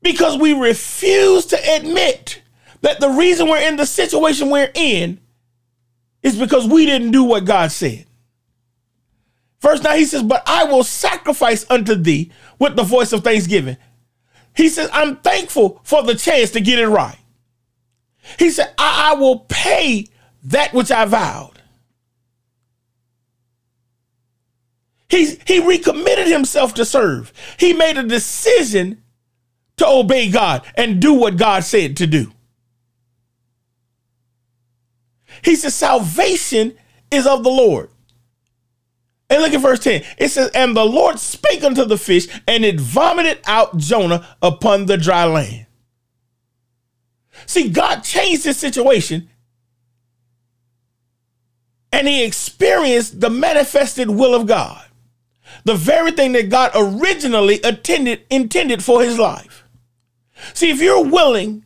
[0.01, 2.41] Because we refuse to admit
[2.81, 5.19] that the reason we're in the situation we're in
[6.23, 8.05] is because we didn't do what God said.
[9.59, 13.77] Verse 9, he says, But I will sacrifice unto thee with the voice of thanksgiving.
[14.55, 17.17] He says, I'm thankful for the chance to get it right.
[18.37, 20.07] He said, I, I will pay
[20.43, 21.58] that which I vowed.
[25.09, 27.33] He, he recommitted himself to serve.
[27.57, 29.01] He made a decision
[29.77, 32.31] to obey God and do what God said to do.
[35.43, 36.75] He says, Salvation
[37.11, 37.89] is of the Lord.
[39.29, 40.03] And look at verse 10.
[40.17, 44.87] It says, And the Lord spake unto the fish, and it vomited out Jonah upon
[44.87, 45.67] the dry land.
[47.45, 49.29] See, God changed his situation,
[51.91, 54.83] and he experienced the manifested will of God,
[55.63, 59.63] the very thing that God originally attended, intended for his life.
[60.53, 61.65] See, if you're willing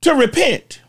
[0.00, 0.80] to repent,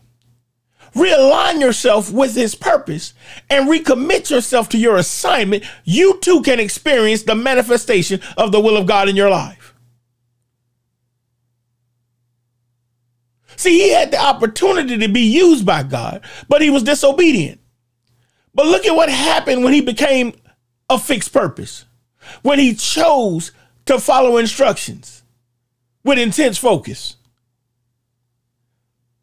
[0.94, 3.12] realign yourself with his purpose
[3.50, 8.76] and recommit yourself to your assignment, you too can experience the manifestation of the will
[8.76, 9.74] of God in your life.
[13.56, 17.60] See, he had the opportunity to be used by God, but he was disobedient.
[18.54, 20.34] But look at what happened when he became
[20.90, 21.84] a fixed purpose,
[22.42, 23.52] when he chose
[23.86, 25.22] to follow instructions
[26.04, 27.16] with intense focus.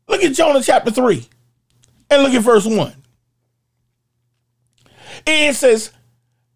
[0.07, 1.27] Look at Jonah chapter 3.
[2.09, 2.93] And look at verse 1.
[5.25, 5.91] It says,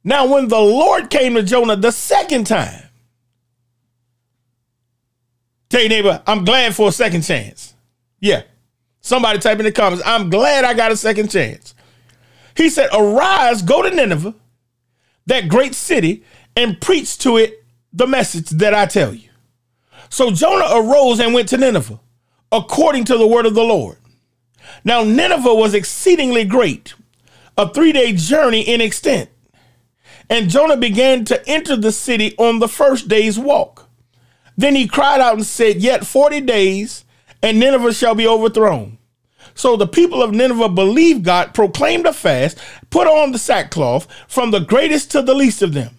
[0.04, 2.84] Now when the Lord came to Jonah the second time,
[5.70, 7.74] tell your neighbor, I'm glad for a second chance.
[8.20, 8.44] Yeah.
[9.02, 11.74] Somebody type in the comments, I'm glad I got a second chance.
[12.56, 14.36] He said, Arise, go to Nineveh,
[15.28, 16.24] that great city,
[16.56, 17.64] and preach to it
[17.94, 19.30] the message that I tell you.
[20.10, 22.00] So Jonah arose and went to Nineveh,
[22.52, 23.98] according to the word of the Lord.
[24.84, 26.94] Now, Nineveh was exceedingly great,
[27.58, 29.30] a three day journey in extent.
[30.30, 33.90] And Jonah began to enter the city on the first day's walk.
[34.58, 37.06] Then he cried out and said, Yet 40 days,
[37.42, 38.97] and Nineveh shall be overthrown.
[39.58, 42.60] So the people of Nineveh believed God, proclaimed a fast,
[42.92, 45.98] put on the sackcloth, from the greatest to the least of them.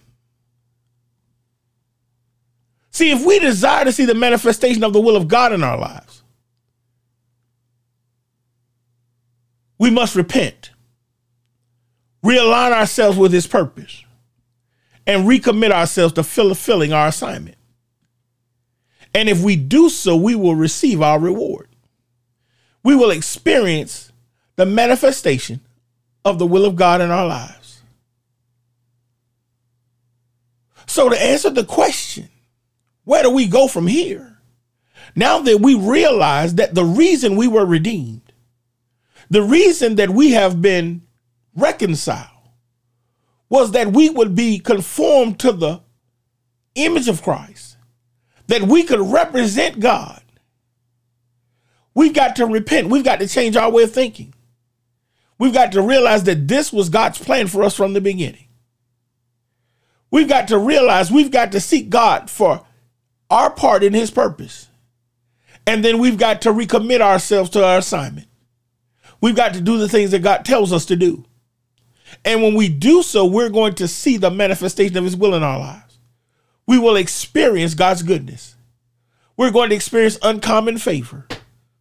[2.89, 5.77] See, if we desire to see the manifestation of the will of God in our
[5.77, 6.23] lives,
[9.77, 10.71] we must repent,
[12.23, 14.05] realign ourselves with his purpose,
[15.05, 17.57] and recommit ourselves to fulfilling our assignment.
[19.13, 21.68] And if we do so, we will receive our reward.
[22.83, 24.11] We will experience
[24.55, 25.61] the manifestation
[26.25, 27.81] of the will of God in our lives.
[30.85, 32.29] So, to answer the question,
[33.03, 34.37] where do we go from here?
[35.15, 38.29] Now that we realize that the reason we were redeemed
[39.29, 41.03] the reason that we have been
[41.55, 42.27] reconciled
[43.47, 45.81] was that we would be conformed to the
[46.75, 47.77] image of Christ,
[48.47, 50.18] that we could represent God.
[51.99, 52.87] We've got to repent.
[52.87, 54.33] We've got to change our way of thinking.
[55.37, 58.47] We've got to realize that this was God's plan for us from the beginning.
[60.09, 62.65] We've got to realize we've got to seek God for
[63.29, 64.69] our part in his purpose.
[65.67, 68.29] And then we've got to recommit ourselves to our assignment.
[69.19, 71.25] We've got to do the things that God tells us to do.
[72.23, 75.43] And when we do so, we're going to see the manifestation of His will in
[75.43, 75.97] our lives.
[76.65, 78.55] We will experience God's goodness.
[79.35, 81.27] We're going to experience uncommon favor,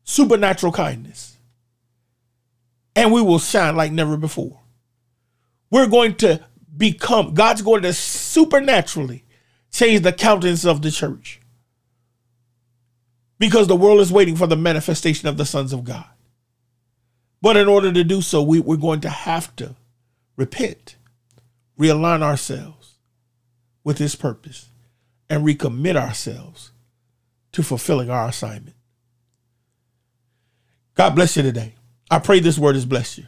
[0.08, 1.36] supernatural kindness,
[2.96, 4.58] and we will shine like never before.
[5.70, 6.40] We're going to
[6.74, 9.24] become, God's going to supernaturally
[9.70, 11.42] change the countenance of the church
[13.38, 16.08] because the world is waiting for the manifestation of the sons of God.
[17.42, 19.76] But in order to do so, we, we're going to have to
[20.36, 20.96] repent,
[21.78, 22.94] realign ourselves
[23.84, 24.70] with His purpose,
[25.28, 26.72] and recommit ourselves
[27.52, 28.77] to fulfilling our assignment.
[30.98, 31.74] God bless you today.
[32.10, 33.24] I pray this word has blessed you.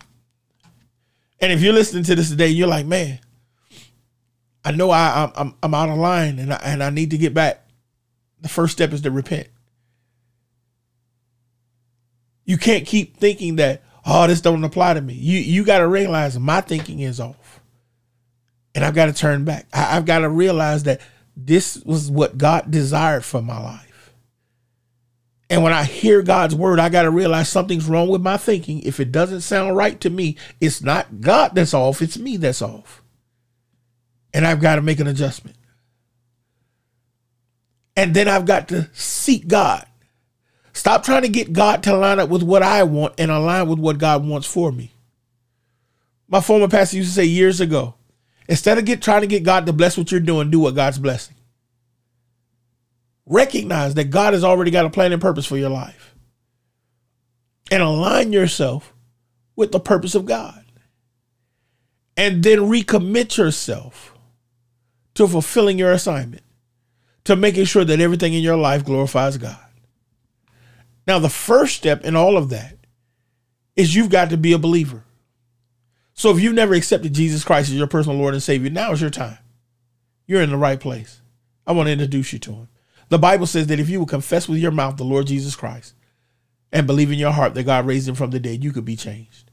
[1.40, 3.20] And if you're listening to this today, you're like, man,
[4.64, 7.32] I know I, I'm, I'm out of line and I, and I need to get
[7.32, 7.64] back.
[8.40, 9.46] The first step is to repent.
[12.44, 15.14] You can't keep thinking that, oh, this don't apply to me.
[15.14, 17.60] You you got to realize my thinking is off.
[18.74, 19.68] And I've got to turn back.
[19.72, 21.00] I, I've got to realize that
[21.36, 23.89] this was what God desired for my life.
[25.50, 28.82] And when I hear God's word, I got to realize something's wrong with my thinking.
[28.84, 32.62] If it doesn't sound right to me, it's not God that's off, it's me that's
[32.62, 33.02] off.
[34.32, 35.56] And I've got to make an adjustment.
[37.96, 39.84] And then I've got to seek God.
[40.72, 43.80] Stop trying to get God to line up with what I want and align with
[43.80, 44.92] what God wants for me.
[46.28, 47.94] My former pastor used to say years ago,
[48.48, 51.00] instead of get trying to get God to bless what you're doing, do what God's
[51.00, 51.34] blessing.
[53.30, 56.16] Recognize that God has already got a plan and purpose for your life.
[57.70, 58.92] And align yourself
[59.54, 60.64] with the purpose of God.
[62.16, 64.18] And then recommit yourself
[65.14, 66.42] to fulfilling your assignment,
[67.22, 69.64] to making sure that everything in your life glorifies God.
[71.06, 72.78] Now, the first step in all of that
[73.76, 75.04] is you've got to be a believer.
[76.14, 79.00] So if you've never accepted Jesus Christ as your personal Lord and Savior, now is
[79.00, 79.38] your time.
[80.26, 81.20] You're in the right place.
[81.64, 82.68] I want to introduce you to him.
[83.10, 85.94] The Bible says that if you will confess with your mouth the Lord Jesus Christ
[86.72, 88.96] and believe in your heart that God raised him from the dead, you could be
[88.96, 89.50] changed.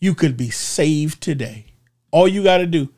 [0.00, 1.66] You could be saved today.
[2.10, 2.88] All you got to do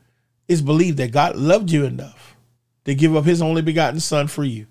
[0.47, 2.36] is believe that God loved you enough
[2.84, 4.66] to give up his only begotten son for you.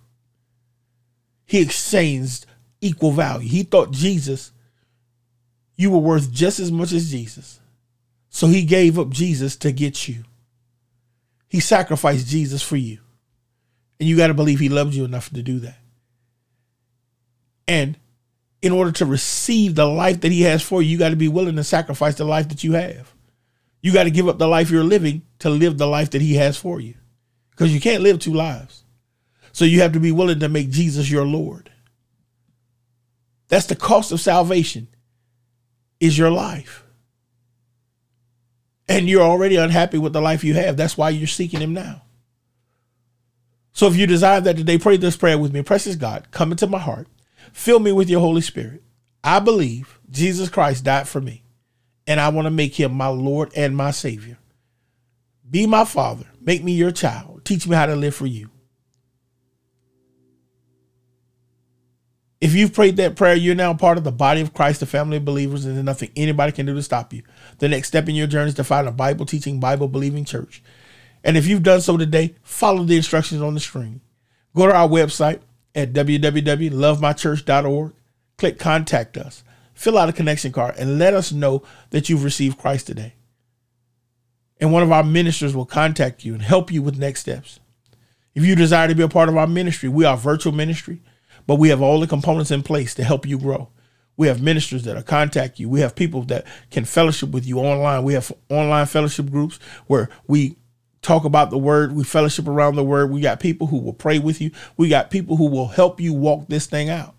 [1.45, 2.45] He exchanged
[2.79, 3.49] equal value.
[3.49, 4.53] He thought Jesus,
[5.75, 7.59] you were worth just as much as Jesus.
[8.29, 10.23] So he gave up Jesus to get you.
[11.53, 12.97] He sacrificed Jesus for you.
[13.99, 15.77] And you got to believe he loved you enough to do that.
[17.67, 17.95] And
[18.63, 21.27] in order to receive the life that he has for you, you got to be
[21.27, 23.13] willing to sacrifice the life that you have.
[23.83, 26.33] You got to give up the life you're living to live the life that he
[26.37, 26.95] has for you.
[27.51, 28.83] Because you can't live two lives.
[29.51, 31.69] So you have to be willing to make Jesus your Lord.
[33.47, 34.87] That's the cost of salvation
[35.99, 36.82] is your life.
[38.87, 40.77] And you're already unhappy with the life you have.
[40.77, 42.01] That's why you're seeking him now.
[43.71, 45.61] So if you desire that today, pray this prayer with me.
[45.61, 47.07] Precious God, come into my heart.
[47.53, 48.83] Fill me with your Holy Spirit.
[49.23, 51.43] I believe Jesus Christ died for me
[52.05, 54.37] and I want to make him my Lord and my Savior.
[55.49, 56.25] Be my Father.
[56.41, 57.45] Make me your child.
[57.45, 58.49] Teach me how to live for you.
[62.43, 65.15] If you've prayed that prayer, you're now part of the body of Christ, the family
[65.17, 67.23] of believers, and there's nothing anybody can do to stop you.
[67.59, 70.61] The next step in your journey is to find a Bible teaching, Bible believing church.
[71.23, 74.01] And if you've done so today, follow the instructions on the screen.
[74.53, 75.39] Go to our website
[75.73, 77.93] at www.lovemychurch.org.
[78.37, 82.57] Click contact us fill out a connection card and let us know that you've received
[82.57, 83.13] Christ today.
[84.59, 87.59] And one of our ministers will contact you and help you with next steps.
[88.33, 91.01] If you desire to be a part of our ministry, we are virtual ministry,
[91.47, 93.69] but we have all the components in place to help you grow.
[94.15, 95.69] We have ministers that will contact you.
[95.69, 98.03] We have people that can fellowship with you online.
[98.03, 100.57] We have online fellowship groups where we
[101.01, 103.09] talk about the word, we fellowship around the word.
[103.11, 104.51] We got people who will pray with you.
[104.77, 107.15] We got people who will help you walk this thing out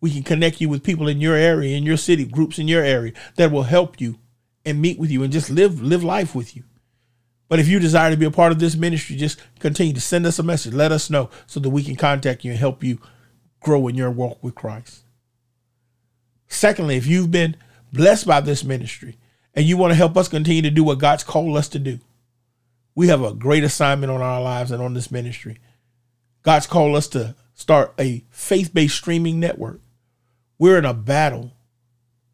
[0.00, 2.82] we can connect you with people in your area, in your city, groups in your
[2.82, 4.18] area that will help you
[4.64, 6.64] and meet with you and just live live life with you.
[7.50, 10.24] But if you desire to be a part of this ministry, just continue to send
[10.24, 10.72] us a message.
[10.72, 12.98] Let us know so that we can contact you and help you
[13.60, 15.00] grow in your walk with Christ.
[16.48, 17.56] Secondly, if you've been
[17.92, 19.18] blessed by this ministry
[19.52, 21.98] and you want to help us continue to do what God's called us to do,
[22.94, 25.58] we have a great assignment on our lives and on this ministry.
[26.42, 29.80] God's called us to start a faith based streaming network
[30.60, 31.52] we're in a battle.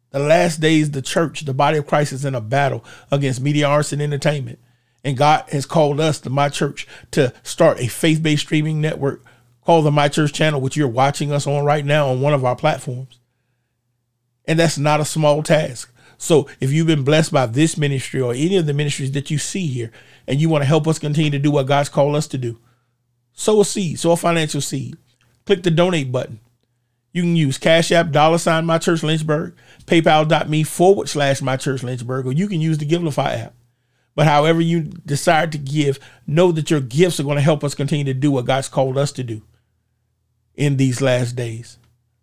[0.09, 3.67] The last days, the church, the body of Christ is in a battle against media,
[3.67, 4.59] arts, and entertainment.
[5.03, 9.23] And God has called us, the My Church, to start a faith based streaming network
[9.63, 12.43] called the My Church channel, which you're watching us on right now on one of
[12.43, 13.19] our platforms.
[14.45, 15.93] And that's not a small task.
[16.17, 19.37] So if you've been blessed by this ministry or any of the ministries that you
[19.37, 19.91] see here,
[20.27, 22.59] and you want to help us continue to do what God's called us to do,
[23.33, 24.97] sow a seed, sow a financial seed.
[25.45, 26.39] Click the donate button.
[27.13, 31.83] You can use Cash App, dollar sign my church Lynchburg, paypal.me forward slash my church
[31.83, 33.53] Lynchburg, or you can use the Givelify app.
[34.17, 37.73] But however you decide to give, know that your gifts are going to help us
[37.73, 39.43] continue to do what God's called us to do
[40.55, 41.77] in these last days.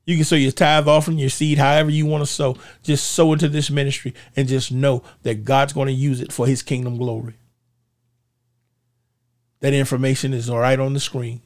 [0.05, 2.59] You can sow your tithe offering, your seed, however you want to sow.
[2.83, 6.47] Just sow into this ministry and just know that God's going to use it for
[6.47, 7.37] his kingdom glory.
[9.61, 11.41] That information is all right on the screen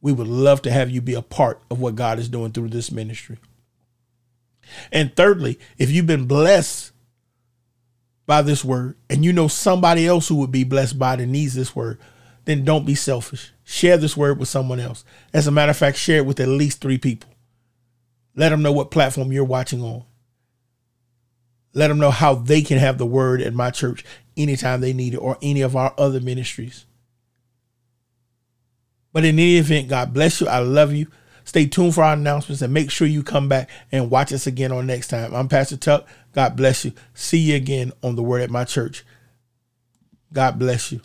[0.00, 2.68] we would love to have you be a part of what God is doing through
[2.68, 3.38] this ministry.
[4.92, 6.92] And thirdly, if you've been blessed
[8.28, 11.32] by this word and you know somebody else who would be blessed by it and
[11.32, 11.98] needs this word,
[12.44, 13.52] then don't be selfish.
[13.64, 15.02] Share this word with someone else.
[15.32, 17.30] As a matter of fact, share it with at least three people.
[18.36, 20.04] Let them know what platform you're watching on.
[21.72, 24.04] Let them know how they can have the word at my church
[24.36, 26.84] anytime they need it or any of our other ministries.
[29.14, 30.48] But in any event, God bless you.
[30.48, 31.06] I love you.
[31.44, 34.70] Stay tuned for our announcements and make sure you come back and watch us again
[34.70, 35.34] on next time.
[35.34, 36.06] I'm Pastor Tuck.
[36.32, 36.92] God bless you.
[37.14, 39.04] See you again on the Word at my church.
[40.32, 41.00] God bless you.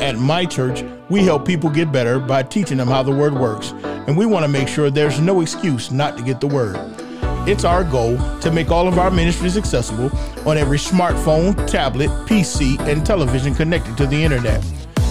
[0.00, 3.70] At my church, we help people get better by teaching them how the Word works,
[3.84, 6.76] and we want to make sure there's no excuse not to get the Word.
[7.46, 10.10] It's our goal to make all of our ministries accessible
[10.46, 14.64] on every smartphone, tablet, PC, and television connected to the internet.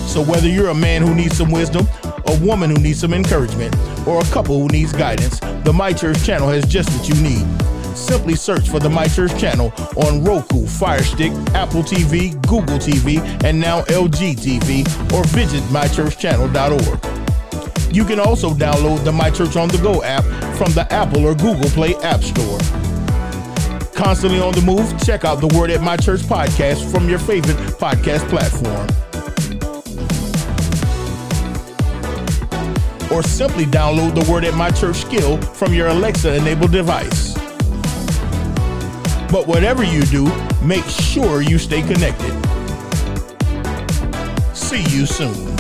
[0.08, 1.88] So whether you're a man who needs some wisdom,
[2.28, 3.76] a woman who needs some encouragement,
[4.08, 7.46] or a couple who needs guidance, the My Church channel has just what you need.
[7.96, 13.20] Simply search for the My Church channel on Roku, Fire Stick, Apple TV, Google TV,
[13.44, 17.96] and now LG TV, or visit mychurchchannel.org.
[17.96, 20.24] You can also download the My Church on the Go app
[20.58, 22.58] from the Apple or Google Play App Store.
[23.94, 27.58] Constantly on the move, check out the Word at My Church podcast from your favorite
[27.78, 28.88] podcast platform.
[33.14, 37.36] Or simply download the Word at My Church skill from your Alexa enabled device.
[39.32, 40.26] But whatever you do,
[40.64, 42.34] make sure you stay connected.
[44.56, 45.56] See you soon.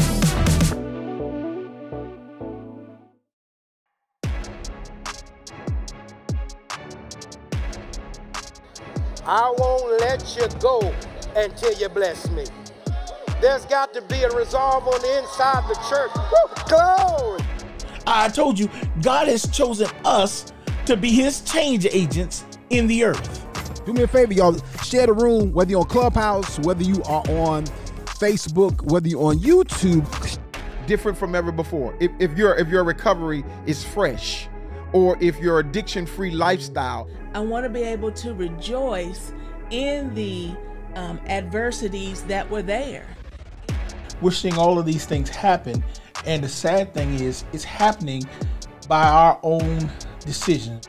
[9.26, 10.94] I won't let you go
[11.36, 12.46] until you bless me.
[13.42, 16.12] There's got to be a resolve on the inside of the church.
[16.16, 17.43] Woo, glory.
[18.14, 18.70] I told you,
[19.02, 20.54] God has chosen us
[20.86, 23.86] to be his change agents in the earth.
[23.86, 24.58] Do me a favor, y'all.
[24.84, 27.66] Share the room, whether you're on Clubhouse, whether you are on
[28.06, 30.40] Facebook, whether you're on YouTube.
[30.88, 31.96] Different from ever before.
[32.00, 34.48] If, if your if your recovery is fresh,
[34.92, 39.34] or if your addiction-free lifestyle I want to be able to rejoice
[39.72, 40.52] in the
[40.96, 43.08] um, adversities that were there.
[44.24, 45.84] We're seeing all of these things happen,
[46.26, 48.24] and the sad thing is, it's happening
[48.88, 50.80] by our own decision.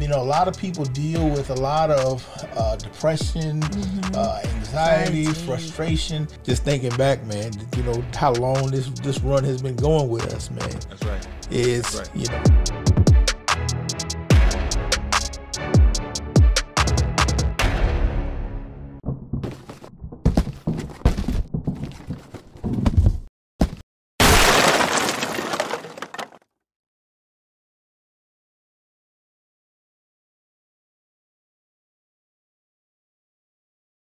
[0.00, 2.26] You know, a lot of people deal with a lot of
[2.56, 4.14] uh, depression, mm-hmm.
[4.16, 5.46] uh, anxiety, Anxiety.
[5.46, 6.26] frustration.
[6.42, 10.34] Just thinking back, man, you know how long this this run has been going with
[10.34, 10.70] us, man.
[10.88, 11.28] That's right.
[11.50, 12.16] Is That's right.
[12.16, 12.89] you know.